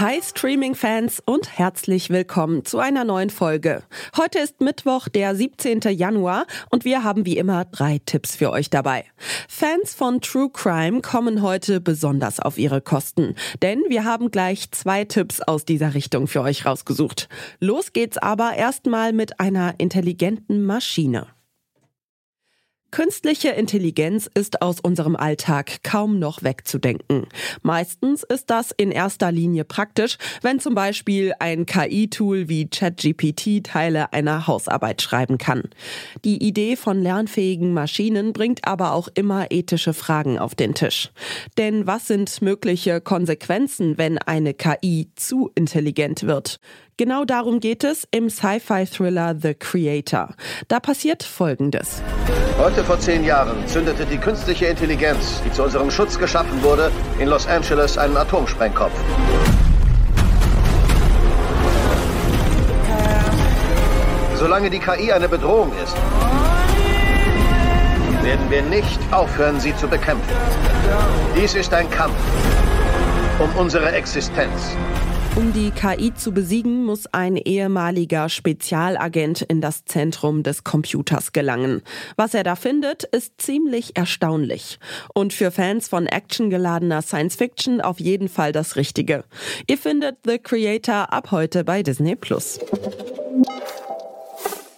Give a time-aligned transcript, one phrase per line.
[0.00, 3.82] Hi Streaming-Fans und herzlich willkommen zu einer neuen Folge.
[4.16, 5.80] Heute ist Mittwoch, der 17.
[5.90, 9.04] Januar und wir haben wie immer drei Tipps für euch dabei.
[9.46, 15.04] Fans von True Crime kommen heute besonders auf ihre Kosten, denn wir haben gleich zwei
[15.04, 17.28] Tipps aus dieser Richtung für euch rausgesucht.
[17.58, 21.26] Los geht's aber erstmal mit einer intelligenten Maschine.
[22.90, 27.26] Künstliche Intelligenz ist aus unserem Alltag kaum noch wegzudenken.
[27.62, 34.12] Meistens ist das in erster Linie praktisch, wenn zum Beispiel ein KI-Tool wie ChatGPT Teile
[34.12, 35.62] einer Hausarbeit schreiben kann.
[36.24, 41.12] Die Idee von lernfähigen Maschinen bringt aber auch immer ethische Fragen auf den Tisch.
[41.58, 46.58] Denn was sind mögliche Konsequenzen, wenn eine KI zu intelligent wird?
[47.00, 50.34] Genau darum geht es im Sci-Fi-Thriller The Creator.
[50.68, 52.02] Da passiert Folgendes.
[52.58, 57.28] Heute vor zehn Jahren zündete die künstliche Intelligenz, die zu unserem Schutz geschaffen wurde, in
[57.28, 58.92] Los Angeles einen Atomsprengkopf.
[64.34, 65.96] Solange die KI eine Bedrohung ist,
[68.22, 70.36] werden wir nicht aufhören, sie zu bekämpfen.
[71.34, 72.18] Dies ist ein Kampf
[73.38, 74.76] um unsere Existenz.
[75.36, 81.82] Um die KI zu besiegen, muss ein ehemaliger Spezialagent in das Zentrum des Computers gelangen.
[82.16, 84.78] Was er da findet, ist ziemlich erstaunlich.
[85.14, 89.24] Und für Fans von actiongeladener Science Fiction auf jeden Fall das Richtige.
[89.68, 92.58] Ihr findet The Creator ab heute bei Disney Plus.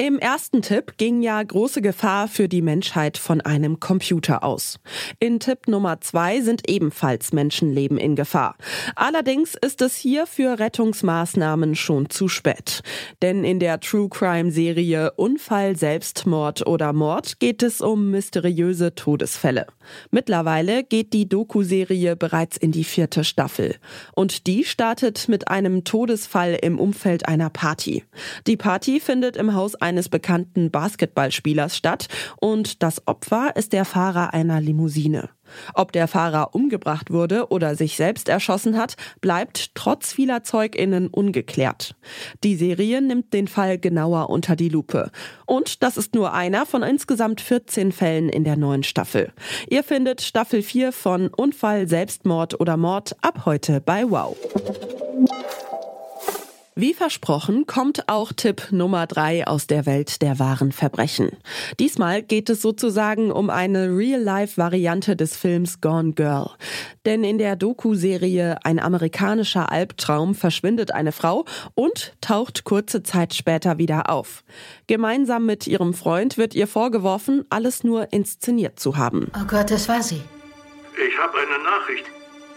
[0.00, 4.78] Im ersten Tipp ging ja große Gefahr für die Menschheit von einem Computer aus.
[5.18, 8.56] In Tipp Nummer zwei sind ebenfalls Menschenleben in Gefahr.
[8.96, 12.80] Allerdings ist es hier für Rettungsmaßnahmen schon zu spät.
[13.20, 19.66] Denn in der True Crime Serie Unfall, Selbstmord oder Mord geht es um mysteriöse Todesfälle.
[20.10, 23.76] Mittlerweile geht die Doku-Serie bereits in die vierte Staffel.
[24.14, 28.04] Und die startet mit einem Todesfall im Umfeld einer Party.
[28.46, 32.06] Die Party findet im Haus eines bekannten Basketballspielers statt
[32.40, 35.30] und das Opfer ist der Fahrer einer Limousine.
[35.74, 41.96] Ob der Fahrer umgebracht wurde oder sich selbst erschossen hat, bleibt trotz vieler Zeuginnen ungeklärt.
[42.44, 45.10] Die Serie nimmt den Fall genauer unter die Lupe.
[45.46, 49.32] Und das ist nur einer von insgesamt 14 Fällen in der neuen Staffel.
[49.68, 54.36] Ihr findet Staffel 4 von Unfall, Selbstmord oder Mord ab heute bei Wow.
[56.80, 61.30] Wie versprochen kommt auch Tipp Nummer drei aus der Welt der wahren Verbrechen.
[61.78, 66.52] Diesmal geht es sozusagen um eine Real-Life-Variante des Films Gone Girl.
[67.04, 73.76] Denn in der Doku-Serie Ein amerikanischer Albtraum verschwindet eine Frau und taucht kurze Zeit später
[73.76, 74.42] wieder auf.
[74.86, 79.30] Gemeinsam mit ihrem Freund wird ihr vorgeworfen, alles nur inszeniert zu haben.
[79.38, 80.22] Oh Gott, das war sie.
[80.96, 82.06] Ich habe eine Nachricht.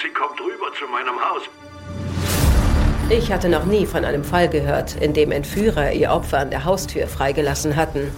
[0.01, 1.72] Sie kommt rüber zu meinem Haus.
[3.09, 6.63] Ich hatte noch nie von einem Fall gehört, in dem Entführer ihr Opfer an der
[6.63, 8.11] Haustür freigelassen hatten.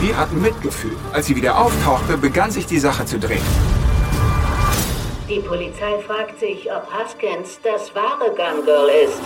[0.00, 0.96] Wir hatten Mitgefühl.
[1.12, 3.42] Als sie wieder auftauchte, begann sich die Sache zu drehen.
[5.28, 9.20] Die Polizei fragt sich, ob Haskins das wahre Gun Girl ist.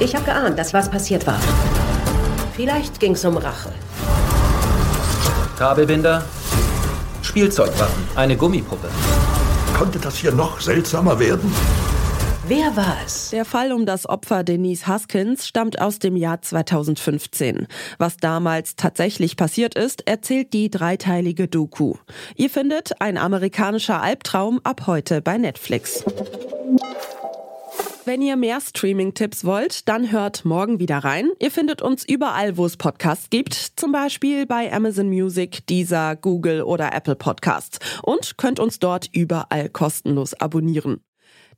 [0.00, 1.38] Ich habe geahnt, dass was passiert war.
[2.56, 3.72] Vielleicht ging es um Rache.
[5.56, 6.24] Kabelbinder,
[7.22, 8.88] Spielzeugwaffen, eine Gummipuppe.
[9.74, 11.52] Konnte das hier noch seltsamer werden?
[12.46, 13.30] Wer war es?
[13.30, 17.66] Der Fall um das Opfer Denise Haskins stammt aus dem Jahr 2015.
[17.98, 21.94] Was damals tatsächlich passiert ist, erzählt die dreiteilige Doku.
[22.36, 26.04] Ihr findet ein amerikanischer Albtraum ab heute bei Netflix.
[28.06, 31.30] Wenn ihr mehr Streaming-Tipps wollt, dann hört morgen wieder rein.
[31.40, 36.62] Ihr findet uns überall, wo es Podcasts gibt, zum Beispiel bei Amazon Music, Deezer, Google
[36.62, 41.02] oder Apple Podcasts und könnt uns dort überall kostenlos abonnieren.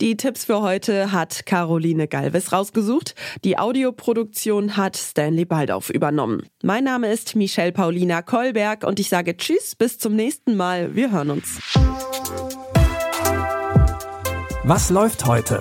[0.00, 3.16] Die Tipps für heute hat Caroline Galvis rausgesucht.
[3.42, 6.46] Die Audioproduktion hat Stanley Baldauf übernommen.
[6.62, 10.94] Mein Name ist Michelle Paulina Kolberg und ich sage Tschüss, bis zum nächsten Mal.
[10.94, 11.58] Wir hören uns.
[14.62, 15.60] Was läuft heute?